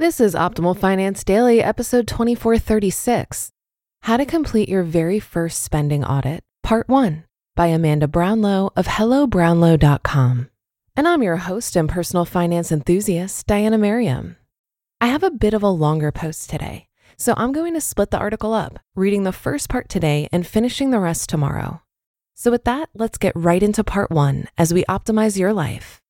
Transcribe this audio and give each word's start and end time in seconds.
This 0.00 0.20
is 0.20 0.36
Optimal 0.36 0.78
Finance 0.78 1.24
Daily, 1.24 1.60
episode 1.60 2.06
2436 2.06 3.50
How 4.02 4.16
to 4.16 4.24
Complete 4.24 4.68
Your 4.68 4.84
Very 4.84 5.18
First 5.18 5.64
Spending 5.64 6.04
Audit, 6.04 6.44
Part 6.62 6.88
1 6.88 7.24
by 7.56 7.66
Amanda 7.66 8.06
Brownlow 8.06 8.70
of 8.76 8.86
HelloBrownlow.com. 8.86 10.50
And 10.94 11.08
I'm 11.08 11.24
your 11.24 11.38
host 11.38 11.74
and 11.74 11.88
personal 11.88 12.24
finance 12.24 12.70
enthusiast, 12.70 13.48
Diana 13.48 13.76
Merriam. 13.76 14.36
I 15.00 15.08
have 15.08 15.24
a 15.24 15.32
bit 15.32 15.52
of 15.52 15.64
a 15.64 15.68
longer 15.68 16.12
post 16.12 16.48
today, 16.48 16.86
so 17.16 17.34
I'm 17.36 17.50
going 17.50 17.74
to 17.74 17.80
split 17.80 18.12
the 18.12 18.18
article 18.18 18.52
up, 18.54 18.78
reading 18.94 19.24
the 19.24 19.32
first 19.32 19.68
part 19.68 19.88
today 19.88 20.28
and 20.30 20.46
finishing 20.46 20.92
the 20.92 21.00
rest 21.00 21.28
tomorrow. 21.28 21.82
So, 22.36 22.52
with 22.52 22.62
that, 22.62 22.88
let's 22.94 23.18
get 23.18 23.34
right 23.34 23.64
into 23.64 23.82
part 23.82 24.12
one 24.12 24.46
as 24.56 24.72
we 24.72 24.84
optimize 24.84 25.36
your 25.36 25.52
life. 25.52 26.00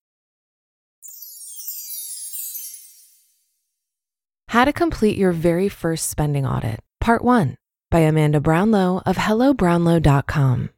How 4.52 4.64
to 4.64 4.72
Complete 4.72 5.18
Your 5.18 5.32
Very 5.32 5.68
First 5.68 6.08
Spending 6.08 6.46
Audit, 6.46 6.80
Part 7.02 7.22
1 7.22 7.58
by 7.90 7.98
Amanda 7.98 8.40
Brownlow 8.40 9.02
of 9.04 9.18
HelloBrownlow.com. 9.18 10.70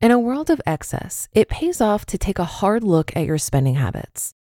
In 0.00 0.10
a 0.10 0.18
world 0.18 0.50
of 0.50 0.60
excess, 0.66 1.28
it 1.30 1.48
pays 1.48 1.80
off 1.80 2.04
to 2.06 2.18
take 2.18 2.40
a 2.40 2.44
hard 2.44 2.82
look 2.82 3.16
at 3.16 3.26
your 3.26 3.38
spending 3.38 3.76
habits. 3.76 4.34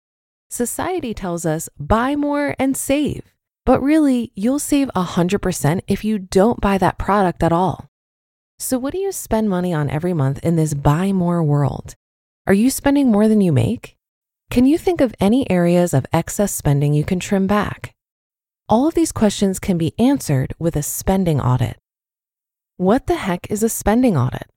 Society 0.49 1.13
tells 1.13 1.45
us 1.45 1.67
buy 1.77 2.15
more 2.15 2.55
and 2.57 2.77
save, 2.77 3.33
but 3.65 3.83
really, 3.83 4.31
you'll 4.33 4.59
save 4.59 4.89
100% 4.95 5.81
if 5.85 6.05
you 6.05 6.17
don't 6.17 6.61
buy 6.61 6.77
that 6.77 6.97
product 6.97 7.43
at 7.43 7.51
all. 7.51 7.89
So, 8.59 8.79
what 8.79 8.93
do 8.93 8.97
you 8.97 9.11
spend 9.11 9.49
money 9.49 9.73
on 9.73 9.89
every 9.89 10.13
month 10.13 10.39
in 10.41 10.55
this 10.55 10.73
buy 10.73 11.11
more 11.11 11.43
world? 11.43 11.95
Are 12.47 12.53
you 12.53 12.69
spending 12.69 13.11
more 13.11 13.27
than 13.27 13.41
you 13.41 13.51
make? 13.51 13.97
Can 14.49 14.65
you 14.65 14.77
think 14.77 15.01
of 15.01 15.15
any 15.19 15.49
areas 15.49 15.93
of 15.93 16.05
excess 16.13 16.53
spending 16.53 16.93
you 16.93 17.03
can 17.03 17.19
trim 17.19 17.47
back? 17.47 17.93
All 18.69 18.87
of 18.87 18.93
these 18.93 19.11
questions 19.11 19.59
can 19.59 19.77
be 19.77 19.93
answered 19.99 20.53
with 20.59 20.75
a 20.75 20.83
spending 20.83 21.41
audit. 21.41 21.77
What 22.77 23.07
the 23.07 23.15
heck 23.15 23.49
is 23.51 23.63
a 23.63 23.69
spending 23.69 24.15
audit? 24.17 24.47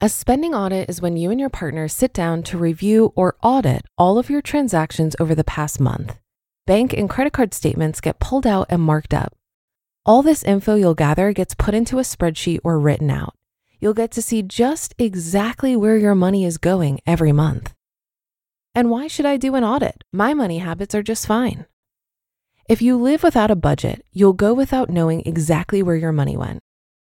A 0.00 0.08
spending 0.08 0.54
audit 0.54 0.90
is 0.90 1.00
when 1.00 1.16
you 1.16 1.30
and 1.30 1.38
your 1.38 1.48
partner 1.48 1.88
sit 1.88 2.12
down 2.12 2.42
to 2.44 2.58
review 2.58 3.12
or 3.14 3.36
audit 3.42 3.82
all 3.96 4.18
of 4.18 4.28
your 4.28 4.42
transactions 4.42 5.14
over 5.18 5.34
the 5.34 5.44
past 5.44 5.80
month. 5.80 6.18
Bank 6.66 6.92
and 6.92 7.08
credit 7.08 7.32
card 7.32 7.54
statements 7.54 8.00
get 8.00 8.20
pulled 8.20 8.46
out 8.46 8.66
and 8.68 8.82
marked 8.82 9.14
up. 9.14 9.34
All 10.04 10.22
this 10.22 10.42
info 10.42 10.74
you'll 10.74 10.94
gather 10.94 11.32
gets 11.32 11.54
put 11.54 11.74
into 11.74 11.98
a 11.98 12.02
spreadsheet 12.02 12.60
or 12.64 12.78
written 12.78 13.10
out. 13.10 13.34
You'll 13.80 13.94
get 13.94 14.10
to 14.12 14.22
see 14.22 14.42
just 14.42 14.94
exactly 14.98 15.76
where 15.76 15.96
your 15.96 16.14
money 16.14 16.44
is 16.44 16.58
going 16.58 17.00
every 17.06 17.32
month. 17.32 17.72
And 18.74 18.90
why 18.90 19.06
should 19.06 19.26
I 19.26 19.36
do 19.36 19.54
an 19.54 19.62
audit? 19.62 20.02
My 20.12 20.34
money 20.34 20.58
habits 20.58 20.94
are 20.94 21.02
just 21.02 21.26
fine. 21.26 21.66
If 22.68 22.82
you 22.82 22.96
live 22.96 23.22
without 23.22 23.50
a 23.50 23.56
budget, 23.56 24.04
you'll 24.12 24.32
go 24.32 24.52
without 24.52 24.90
knowing 24.90 25.22
exactly 25.24 25.82
where 25.82 25.96
your 25.96 26.12
money 26.12 26.36
went. 26.36 26.60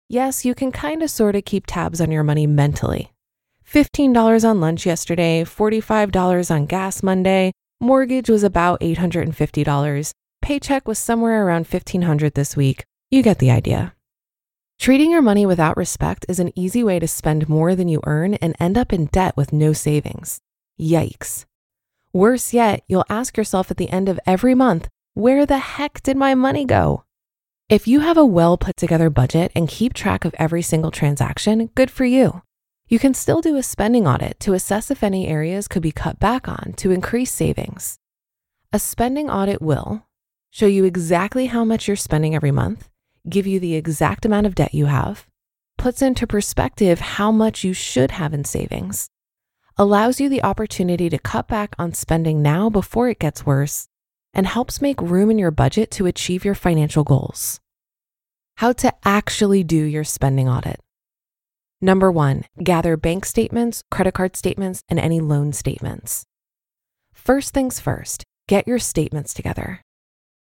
Yes, 0.08 0.44
you 0.44 0.54
can 0.54 0.70
kind 0.70 1.02
of 1.02 1.10
sort 1.10 1.34
of 1.34 1.44
keep 1.44 1.64
tabs 1.66 2.00
on 2.00 2.10
your 2.10 2.22
money 2.22 2.46
mentally. 2.46 3.12
$15 3.66 4.48
on 4.48 4.60
lunch 4.60 4.86
yesterday, 4.86 5.44
$45 5.44 6.50
on 6.50 6.66
gas 6.66 7.02
Monday, 7.02 7.52
mortgage 7.80 8.30
was 8.30 8.42
about 8.42 8.80
$850, 8.80 10.12
paycheck 10.40 10.86
was 10.86 10.98
somewhere 10.98 11.44
around 11.44 11.66
1500 11.66 12.34
this 12.34 12.56
week. 12.56 12.84
You 13.10 13.22
get 13.22 13.38
the 13.38 13.50
idea. 13.50 13.94
Treating 14.78 15.10
your 15.10 15.22
money 15.22 15.44
without 15.44 15.76
respect 15.76 16.24
is 16.28 16.38
an 16.38 16.52
easy 16.54 16.84
way 16.84 16.98
to 16.98 17.08
spend 17.08 17.48
more 17.48 17.74
than 17.74 17.88
you 17.88 18.00
earn 18.04 18.34
and 18.34 18.54
end 18.60 18.78
up 18.78 18.92
in 18.92 19.06
debt 19.06 19.36
with 19.36 19.52
no 19.52 19.72
savings. 19.72 20.40
Yikes. 20.80 21.44
Worse 22.12 22.52
yet, 22.52 22.82
you'll 22.88 23.04
ask 23.08 23.36
yourself 23.36 23.70
at 23.70 23.76
the 23.76 23.90
end 23.90 24.08
of 24.08 24.20
every 24.26 24.54
month, 24.54 24.88
where 25.14 25.44
the 25.44 25.58
heck 25.58 26.02
did 26.02 26.16
my 26.16 26.34
money 26.34 26.64
go? 26.64 27.04
If 27.68 27.86
you 27.86 28.00
have 28.00 28.16
a 28.16 28.24
well 28.24 28.56
put 28.56 28.76
together 28.76 29.10
budget 29.10 29.52
and 29.54 29.68
keep 29.68 29.92
track 29.92 30.24
of 30.24 30.34
every 30.38 30.62
single 30.62 30.90
transaction, 30.90 31.66
good 31.74 31.90
for 31.90 32.04
you. 32.04 32.42
You 32.88 32.98
can 32.98 33.12
still 33.12 33.42
do 33.42 33.56
a 33.56 33.62
spending 33.62 34.06
audit 34.06 34.40
to 34.40 34.54
assess 34.54 34.90
if 34.90 35.02
any 35.02 35.28
areas 35.28 35.68
could 35.68 35.82
be 35.82 35.92
cut 35.92 36.18
back 36.18 36.48
on 36.48 36.72
to 36.76 36.90
increase 36.90 37.30
savings. 37.30 37.98
A 38.72 38.78
spending 38.78 39.28
audit 39.28 39.60
will 39.60 40.06
show 40.50 40.66
you 40.66 40.84
exactly 40.84 41.46
how 41.46 41.64
much 41.64 41.86
you're 41.86 41.96
spending 41.96 42.34
every 42.34 42.50
month, 42.50 42.88
give 43.28 43.46
you 43.46 43.60
the 43.60 43.74
exact 43.74 44.24
amount 44.24 44.46
of 44.46 44.54
debt 44.54 44.72
you 44.72 44.86
have, 44.86 45.26
puts 45.76 46.00
into 46.00 46.26
perspective 46.26 47.00
how 47.00 47.30
much 47.30 47.64
you 47.64 47.74
should 47.74 48.12
have 48.12 48.32
in 48.32 48.44
savings, 48.44 49.10
allows 49.78 50.20
you 50.20 50.28
the 50.28 50.42
opportunity 50.42 51.08
to 51.08 51.18
cut 51.18 51.46
back 51.46 51.74
on 51.78 51.94
spending 51.94 52.42
now 52.42 52.68
before 52.68 53.08
it 53.08 53.20
gets 53.20 53.46
worse, 53.46 53.86
and 54.34 54.46
helps 54.46 54.82
make 54.82 55.00
room 55.00 55.30
in 55.30 55.38
your 55.38 55.52
budget 55.52 55.90
to 55.92 56.06
achieve 56.06 56.44
your 56.44 56.54
financial 56.54 57.04
goals. 57.04 57.60
How 58.56 58.72
to 58.72 58.92
actually 59.04 59.62
do 59.62 59.76
your 59.76 60.02
spending 60.02 60.48
audit. 60.48 60.80
Number 61.80 62.10
one, 62.10 62.42
gather 62.60 62.96
bank 62.96 63.24
statements, 63.24 63.84
credit 63.88 64.14
card 64.14 64.34
statements, 64.34 64.82
and 64.88 64.98
any 64.98 65.20
loan 65.20 65.52
statements. 65.52 66.24
First 67.12 67.54
things 67.54 67.78
first, 67.78 68.24
get 68.48 68.66
your 68.66 68.80
statements 68.80 69.32
together. 69.32 69.82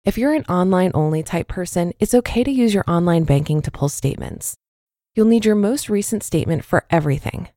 If 0.03 0.17
you're 0.17 0.33
an 0.33 0.45
online 0.45 0.91
only 0.95 1.21
type 1.21 1.47
person, 1.47 1.93
it's 1.99 2.15
okay 2.15 2.43
to 2.43 2.51
use 2.51 2.73
your 2.73 2.85
online 2.87 3.23
banking 3.23 3.61
to 3.61 3.71
pull 3.71 3.89
statements. 3.89 4.55
You'll 5.13 5.27
need 5.27 5.45
your 5.45 5.55
most 5.55 5.89
recent 5.89 6.23
statement 6.23 6.63
for 6.63 6.85
everything 6.89 7.49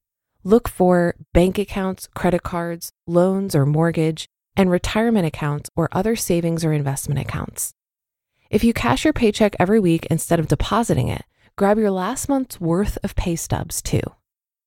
Look 0.43 0.69
for 0.69 1.17
bank 1.35 1.59
accounts, 1.59 2.09
credit 2.15 2.43
cards, 2.43 2.93
loans 3.07 3.55
or 3.55 3.67
mortgage, 3.67 4.27
and 4.57 4.71
retirement 4.71 5.27
accounts 5.27 5.69
or 5.77 5.89
other 5.93 6.17
savings 6.17 6.65
or 6.65 6.73
investment 6.73 7.21
accounts. 7.21 7.75
If 8.49 8.65
you 8.65 8.73
cash 8.73 9.05
your 9.05 9.13
paycheck 9.13 9.55
every 9.61 9.79
week 9.79 10.07
instead 10.07 10.41
of 10.41 10.49
depositing 10.49 11.09
it, 11.09 11.25
grab 11.57 11.79
your 11.79 11.91
last 11.91 12.29
month's 12.29 12.59
worth 12.59 12.97
of 13.05 13.15
pay 13.15 13.37
stubs 13.37 13.83
too. 13.83 14.01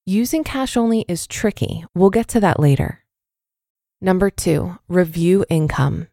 Using 0.05 0.43
cash 0.43 0.77
only 0.77 1.05
is 1.07 1.25
tricky. 1.25 1.85
We'll 1.95 2.11
get 2.11 2.27
to 2.29 2.39
that 2.41 2.59
later. 2.59 3.03
Number 3.99 4.29
two, 4.29 4.77
review 4.87 5.43
income. 5.49 6.07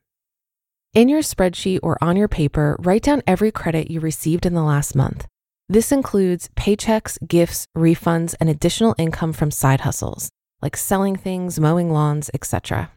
In 0.94 1.08
your 1.08 1.20
spreadsheet 1.20 1.80
or 1.82 2.02
on 2.02 2.16
your 2.16 2.28
paper, 2.28 2.76
write 2.80 3.02
down 3.02 3.22
every 3.26 3.52
credit 3.52 3.90
you 3.90 4.00
received 4.00 4.46
in 4.46 4.54
the 4.54 4.62
last 4.62 4.96
month. 4.96 5.26
This 5.70 5.92
includes 5.92 6.50
paychecks, 6.56 7.16
gifts, 7.28 7.64
refunds, 7.78 8.34
and 8.40 8.50
additional 8.50 8.96
income 8.98 9.32
from 9.32 9.52
side 9.52 9.82
hustles, 9.82 10.28
like 10.60 10.76
selling 10.76 11.14
things, 11.14 11.60
mowing 11.60 11.92
lawns, 11.92 12.28
etc. 12.34 12.90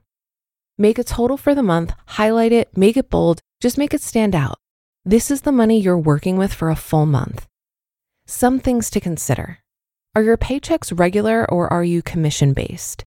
Make 0.76 0.98
a 0.98 1.04
total 1.04 1.38
for 1.38 1.54
the 1.54 1.62
month, 1.62 1.94
highlight 2.08 2.52
it, 2.52 2.76
make 2.76 2.98
it 2.98 3.12
bold, 3.12 3.42
just 3.62 3.78
make 3.78 3.94
it 3.94 4.02
stand 4.02 4.34
out. 4.34 4.58
This 5.06 5.30
is 5.30 5.42
the 5.42 5.52
money 5.52 5.80
you're 5.80 6.00
working 6.00 6.36
with 6.36 6.52
for 6.52 6.72
a 6.72 6.76
full 6.76 7.06
month. 7.06 7.46
Some 8.26 8.60
things 8.60 8.90
to 8.90 9.00
consider. 9.00 9.60
Are 10.16 10.24
your 10.24 10.36
paychecks 10.36 10.98
regular 10.98 11.46
or 11.52 11.72
are 11.72 11.84
you 11.84 12.02
commission 12.02 12.54
based? 12.54 13.04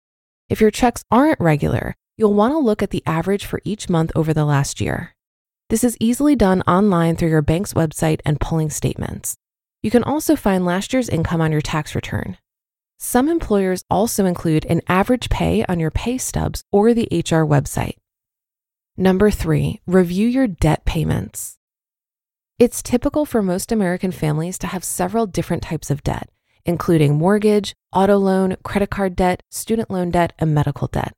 If 0.49 0.59
your 0.59 0.71
checks 0.71 1.03
aren't 1.11 1.39
regular, 1.39 1.93
you'll 2.17 2.33
want 2.33 2.55
to 2.55 2.57
look 2.57 2.81
at 2.81 2.89
the 2.89 3.03
average 3.05 3.45
for 3.45 3.61
each 3.63 3.89
month 3.89 4.11
over 4.15 4.33
the 4.33 4.43
last 4.43 4.81
year. 4.81 5.13
This 5.69 5.83
is 5.83 5.97
easily 5.99 6.35
done 6.35 6.63
online 6.63 7.15
through 7.15 7.29
your 7.29 7.43
bank's 7.43 7.75
website 7.75 8.21
and 8.25 8.41
pulling 8.41 8.71
statements. 8.71 9.37
You 9.83 9.89
can 9.89 10.03
also 10.03 10.35
find 10.35 10.63
last 10.63 10.93
year's 10.93 11.09
income 11.09 11.41
on 11.41 11.51
your 11.51 11.61
tax 11.61 11.95
return. 11.95 12.37
Some 12.99 13.27
employers 13.27 13.83
also 13.89 14.25
include 14.25 14.65
an 14.65 14.81
average 14.87 15.29
pay 15.29 15.65
on 15.65 15.79
your 15.79 15.89
pay 15.89 16.19
stubs 16.19 16.63
or 16.71 16.93
the 16.93 17.07
HR 17.11 17.43
website. 17.43 17.95
Number 18.95 19.31
three, 19.31 19.81
review 19.87 20.27
your 20.27 20.45
debt 20.45 20.85
payments. 20.85 21.57
It's 22.59 22.83
typical 22.83 23.25
for 23.25 23.41
most 23.41 23.71
American 23.71 24.11
families 24.11 24.59
to 24.59 24.67
have 24.67 24.83
several 24.83 25.25
different 25.25 25.63
types 25.63 25.89
of 25.89 26.03
debt, 26.03 26.29
including 26.63 27.17
mortgage, 27.17 27.73
auto 27.91 28.17
loan, 28.17 28.57
credit 28.63 28.91
card 28.91 29.15
debt, 29.15 29.41
student 29.49 29.89
loan 29.89 30.11
debt, 30.11 30.33
and 30.37 30.53
medical 30.53 30.87
debt. 30.87 31.13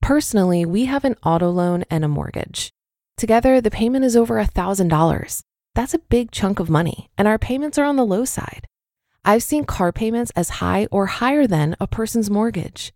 Personally, 0.00 0.64
we 0.64 0.86
have 0.86 1.04
an 1.04 1.16
auto 1.22 1.50
loan 1.50 1.84
and 1.90 2.06
a 2.06 2.08
mortgage. 2.08 2.72
Together, 3.18 3.60
the 3.60 3.70
payment 3.70 4.06
is 4.06 4.16
over 4.16 4.42
$1,000. 4.42 5.42
That's 5.74 5.94
a 5.94 5.98
big 5.98 6.30
chunk 6.30 6.60
of 6.60 6.68
money, 6.68 7.10
and 7.16 7.26
our 7.26 7.38
payments 7.38 7.78
are 7.78 7.84
on 7.84 7.96
the 7.96 8.04
low 8.04 8.24
side. 8.24 8.66
I've 9.24 9.42
seen 9.42 9.64
car 9.64 9.92
payments 9.92 10.32
as 10.36 10.60
high 10.60 10.86
or 10.90 11.06
higher 11.06 11.46
than 11.46 11.76
a 11.80 11.86
person's 11.86 12.28
mortgage. 12.28 12.92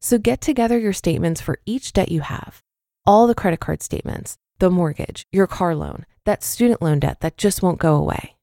So 0.00 0.18
get 0.18 0.40
together 0.40 0.78
your 0.78 0.92
statements 0.92 1.40
for 1.40 1.60
each 1.64 1.92
debt 1.92 2.10
you 2.10 2.20
have, 2.20 2.60
all 3.06 3.26
the 3.26 3.34
credit 3.34 3.60
card 3.60 3.82
statements, 3.82 4.36
the 4.58 4.70
mortgage, 4.70 5.24
your 5.32 5.46
car 5.46 5.74
loan, 5.74 6.04
that 6.24 6.42
student 6.42 6.82
loan 6.82 6.98
debt 7.00 7.20
that 7.20 7.36
just 7.36 7.62
won't 7.62 7.78
go 7.78 7.94
away. 7.96 8.36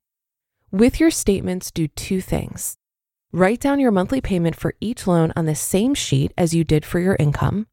With 0.72 1.00
your 1.00 1.12
statements, 1.12 1.72
do 1.72 1.88
two 1.88 2.22
things. 2.22 2.78
Write 3.32 3.60
down 3.60 3.80
your 3.80 3.92
monthly 3.92 4.22
payment 4.22 4.56
for 4.56 4.74
each 4.80 5.06
loan 5.06 5.32
on 5.36 5.46
the 5.46 5.56
same 5.56 5.94
sheet 5.94 6.34
as 6.38 6.54
you 6.54 6.64
did 6.64 6.86
for 6.86 7.00
your 7.00 7.16
income, 7.20 7.68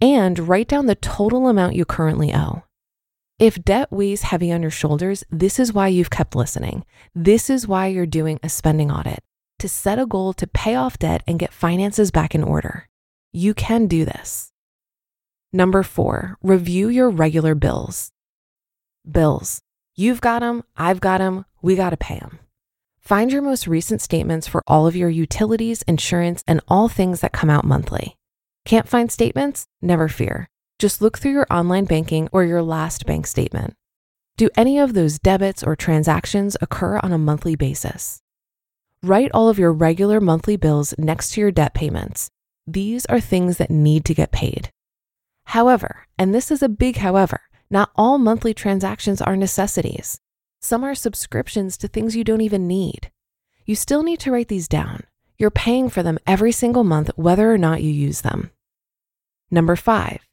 and 0.00 0.48
write 0.48 0.68
down 0.68 0.86
the 0.86 0.94
total 0.94 1.48
amount 1.48 1.76
you 1.76 1.84
currently 1.84 2.34
owe. 2.34 2.64
If 3.38 3.62
debt 3.62 3.92
weighs 3.92 4.22
heavy 4.22 4.50
on 4.50 4.62
your 4.62 4.70
shoulders, 4.70 5.22
this 5.30 5.58
is 5.58 5.70
why 5.70 5.88
you've 5.88 6.08
kept 6.08 6.34
listening. 6.34 6.86
This 7.14 7.50
is 7.50 7.68
why 7.68 7.88
you're 7.88 8.06
doing 8.06 8.40
a 8.42 8.48
spending 8.48 8.90
audit 8.90 9.22
to 9.58 9.68
set 9.68 9.98
a 9.98 10.06
goal 10.06 10.32
to 10.34 10.46
pay 10.46 10.74
off 10.74 10.98
debt 10.98 11.22
and 11.26 11.38
get 11.38 11.52
finances 11.52 12.10
back 12.10 12.34
in 12.34 12.42
order. 12.42 12.88
You 13.32 13.52
can 13.52 13.88
do 13.88 14.06
this. 14.06 14.52
Number 15.52 15.82
four, 15.82 16.38
review 16.42 16.88
your 16.88 17.10
regular 17.10 17.54
bills. 17.54 18.10
Bills. 19.10 19.60
You've 19.94 20.22
got 20.22 20.40
them, 20.40 20.62
I've 20.74 21.00
got 21.00 21.18
them, 21.18 21.44
we 21.60 21.76
got 21.76 21.90
to 21.90 21.96
pay 21.98 22.18
them. 22.18 22.38
Find 23.00 23.30
your 23.30 23.42
most 23.42 23.66
recent 23.66 24.00
statements 24.00 24.48
for 24.48 24.62
all 24.66 24.86
of 24.86 24.96
your 24.96 25.10
utilities, 25.10 25.82
insurance, 25.82 26.42
and 26.46 26.62
all 26.68 26.88
things 26.88 27.20
that 27.20 27.32
come 27.32 27.50
out 27.50 27.66
monthly. 27.66 28.16
Can't 28.64 28.88
find 28.88 29.12
statements? 29.12 29.66
Never 29.82 30.08
fear. 30.08 30.48
Just 30.78 31.00
look 31.00 31.16
through 31.16 31.32
your 31.32 31.46
online 31.50 31.86
banking 31.86 32.28
or 32.32 32.44
your 32.44 32.62
last 32.62 33.06
bank 33.06 33.26
statement. 33.26 33.74
Do 34.36 34.50
any 34.56 34.78
of 34.78 34.92
those 34.92 35.18
debits 35.18 35.62
or 35.62 35.74
transactions 35.74 36.54
occur 36.60 36.98
on 37.02 37.12
a 37.12 37.18
monthly 37.18 37.56
basis? 37.56 38.20
Write 39.02 39.30
all 39.32 39.48
of 39.48 39.58
your 39.58 39.72
regular 39.72 40.20
monthly 40.20 40.56
bills 40.58 40.94
next 40.98 41.32
to 41.32 41.40
your 41.40 41.50
debt 41.50 41.72
payments. 41.72 42.28
These 42.66 43.06
are 43.06 43.20
things 43.20 43.56
that 43.56 43.70
need 43.70 44.04
to 44.04 44.14
get 44.14 44.32
paid. 44.32 44.70
However, 45.44 46.06
and 46.18 46.34
this 46.34 46.50
is 46.50 46.62
a 46.62 46.68
big 46.68 46.96
however, 46.96 47.40
not 47.70 47.90
all 47.96 48.18
monthly 48.18 48.52
transactions 48.52 49.22
are 49.22 49.36
necessities. 49.36 50.20
Some 50.60 50.84
are 50.84 50.94
subscriptions 50.94 51.78
to 51.78 51.88
things 51.88 52.16
you 52.16 52.24
don't 52.24 52.40
even 52.42 52.66
need. 52.66 53.10
You 53.64 53.76
still 53.76 54.02
need 54.02 54.20
to 54.20 54.30
write 54.30 54.48
these 54.48 54.68
down. 54.68 55.04
You're 55.38 55.50
paying 55.50 55.88
for 55.88 56.02
them 56.02 56.18
every 56.26 56.52
single 56.52 56.84
month, 56.84 57.10
whether 57.16 57.50
or 57.50 57.56
not 57.56 57.82
you 57.82 57.90
use 57.90 58.20
them. 58.20 58.50
Number 59.50 59.76
five, 59.76 60.25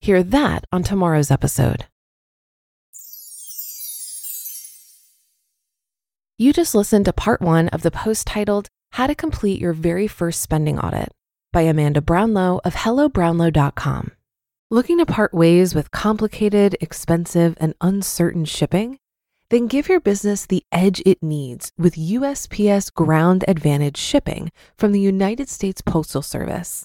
hear 0.00 0.22
that 0.22 0.64
on 0.72 0.82
tomorrow's 0.82 1.30
episode. 1.30 1.86
You 6.36 6.52
just 6.52 6.74
listened 6.74 7.06
to 7.06 7.12
part 7.12 7.40
one 7.40 7.68
of 7.70 7.82
the 7.82 7.90
post 7.90 8.26
titled 8.26 8.68
How 8.92 9.08
to 9.08 9.14
Complete 9.14 9.60
Your 9.60 9.72
Very 9.72 10.06
First 10.06 10.40
Spending 10.40 10.78
Audit 10.78 11.08
by 11.52 11.62
Amanda 11.62 12.00
Brownlow 12.00 12.60
of 12.64 12.74
HelloBrownlow.com. 12.74 14.12
Looking 14.70 14.98
to 14.98 15.06
part 15.06 15.34
ways 15.34 15.74
with 15.74 15.90
complicated, 15.90 16.76
expensive, 16.80 17.56
and 17.58 17.74
uncertain 17.80 18.44
shipping? 18.44 18.98
Then 19.50 19.66
give 19.66 19.88
your 19.88 19.98
business 19.98 20.44
the 20.44 20.62
edge 20.70 21.02
it 21.06 21.22
needs 21.22 21.72
with 21.78 21.94
USPS 21.94 22.92
Ground 22.92 23.44
Advantage 23.48 23.96
shipping 23.96 24.52
from 24.76 24.92
the 24.92 25.00
United 25.00 25.48
States 25.48 25.80
Postal 25.80 26.22
Service. 26.22 26.84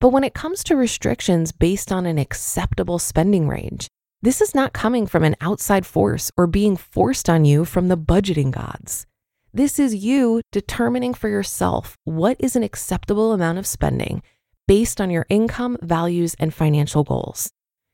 But 0.00 0.08
when 0.08 0.24
it 0.24 0.34
comes 0.34 0.64
to 0.64 0.76
restrictions 0.76 1.52
based 1.52 1.92
on 1.92 2.04
an 2.04 2.18
acceptable 2.18 2.98
spending 2.98 3.46
range, 3.46 3.86
this 4.20 4.40
is 4.40 4.54
not 4.54 4.72
coming 4.72 5.06
from 5.06 5.22
an 5.22 5.36
outside 5.40 5.86
force 5.86 6.32
or 6.36 6.48
being 6.48 6.76
forced 6.76 7.30
on 7.30 7.44
you 7.44 7.64
from 7.64 7.86
the 7.86 7.96
budgeting 7.96 8.50
gods. 8.50 9.06
This 9.54 9.78
is 9.78 9.94
you 9.94 10.42
determining 10.50 11.14
for 11.14 11.28
yourself 11.28 11.96
what 12.04 12.36
is 12.40 12.56
an 12.56 12.62
acceptable 12.62 13.32
amount 13.32 13.58
of 13.58 13.66
spending 13.66 14.22
based 14.66 15.00
on 15.00 15.10
your 15.10 15.26
income, 15.28 15.76
values, 15.82 16.34
and 16.38 16.54
financial 16.54 17.04
goals 17.04 17.50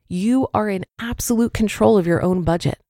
you 0.09 0.49
are 0.55 0.71
in 0.71 0.87
absolute 0.99 1.53
control 1.53 1.99
of 1.99 2.07
your 2.07 2.23
own 2.23 2.43
budget. 2.43 2.81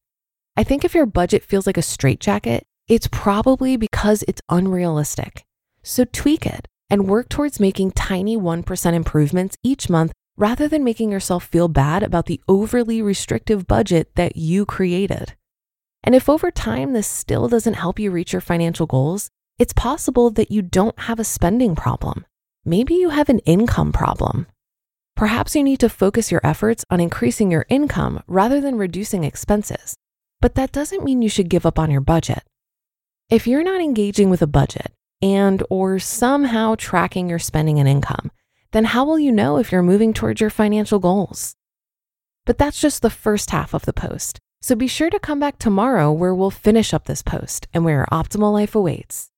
I 0.56 0.64
think 0.64 0.84
if 0.84 0.94
your 0.94 1.06
budget 1.06 1.42
feels 1.42 1.66
like 1.66 1.76
a 1.76 1.82
straitjacket, 1.82 2.64
it's 2.86 3.08
probably 3.10 3.76
because 3.76 4.24
it's 4.28 4.40
unrealistic. 4.48 5.44
So 5.82 6.04
tweak 6.04 6.46
it 6.46 6.68
and 6.88 7.08
work 7.08 7.28
towards 7.28 7.60
making 7.60 7.92
tiny 7.92 8.36
1% 8.36 8.92
improvements 8.92 9.56
each 9.62 9.90
month 9.90 10.12
rather 10.36 10.68
than 10.68 10.84
making 10.84 11.10
yourself 11.10 11.44
feel 11.44 11.68
bad 11.68 12.02
about 12.02 12.26
the 12.26 12.40
overly 12.48 13.02
restrictive 13.02 13.66
budget 13.66 14.14
that 14.14 14.36
you 14.36 14.64
created. 14.64 15.34
And 16.08 16.14
if 16.14 16.30
over 16.30 16.50
time 16.50 16.94
this 16.94 17.06
still 17.06 17.48
doesn't 17.48 17.74
help 17.74 17.98
you 17.98 18.10
reach 18.10 18.32
your 18.32 18.40
financial 18.40 18.86
goals, 18.86 19.28
it's 19.58 19.74
possible 19.74 20.30
that 20.30 20.50
you 20.50 20.62
don't 20.62 20.98
have 21.00 21.20
a 21.20 21.22
spending 21.22 21.76
problem. 21.76 22.24
Maybe 22.64 22.94
you 22.94 23.10
have 23.10 23.28
an 23.28 23.40
income 23.40 23.92
problem. 23.92 24.46
Perhaps 25.16 25.54
you 25.54 25.62
need 25.62 25.80
to 25.80 25.90
focus 25.90 26.32
your 26.32 26.40
efforts 26.42 26.82
on 26.88 26.98
increasing 26.98 27.50
your 27.50 27.66
income 27.68 28.22
rather 28.26 28.58
than 28.58 28.78
reducing 28.78 29.22
expenses. 29.22 29.98
But 30.40 30.54
that 30.54 30.72
doesn't 30.72 31.04
mean 31.04 31.20
you 31.20 31.28
should 31.28 31.50
give 31.50 31.66
up 31.66 31.78
on 31.78 31.90
your 31.90 32.00
budget. 32.00 32.42
If 33.28 33.46
you're 33.46 33.62
not 33.62 33.82
engaging 33.82 34.30
with 34.30 34.40
a 34.40 34.46
budget 34.46 34.90
and 35.20 35.62
or 35.68 35.98
somehow 35.98 36.76
tracking 36.78 37.28
your 37.28 37.38
spending 37.38 37.78
and 37.78 37.86
income, 37.86 38.30
then 38.72 38.86
how 38.86 39.04
will 39.04 39.18
you 39.18 39.30
know 39.30 39.58
if 39.58 39.70
you're 39.72 39.82
moving 39.82 40.14
towards 40.14 40.40
your 40.40 40.48
financial 40.48 41.00
goals? 41.00 41.54
But 42.46 42.56
that's 42.56 42.80
just 42.80 43.02
the 43.02 43.10
first 43.10 43.50
half 43.50 43.74
of 43.74 43.84
the 43.84 43.92
post. 43.92 44.40
So 44.60 44.74
be 44.74 44.86
sure 44.86 45.10
to 45.10 45.18
come 45.20 45.38
back 45.40 45.58
tomorrow 45.58 46.12
where 46.12 46.34
we'll 46.34 46.50
finish 46.50 46.92
up 46.92 47.04
this 47.04 47.22
post 47.22 47.68
and 47.72 47.84
where 47.84 47.96
your 47.96 48.06
optimal 48.06 48.52
life 48.52 48.74
awaits. 48.74 49.30